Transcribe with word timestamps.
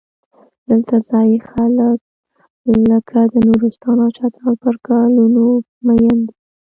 دلته 0.69 0.95
ځايي 1.09 1.39
خلک 1.51 1.97
لکه 2.91 3.19
د 3.31 3.35
نورستان 3.47 3.97
او 4.03 4.09
چترال 4.17 4.55
پر 4.63 4.75
ګلونو 4.87 5.45
مین 5.85 6.17
دي. 6.27 6.33